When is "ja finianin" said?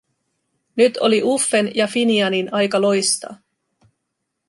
1.75-2.53